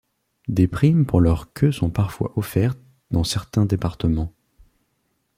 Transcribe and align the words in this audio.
Des 0.47 0.67
primes 0.67 1.05
pour 1.05 1.21
leurs 1.21 1.53
queues 1.53 1.71
sont 1.71 1.91
parfois 1.91 2.33
offertes 2.35 2.79
dans 3.11 3.23
certains 3.23 3.65
départements. 3.67 4.33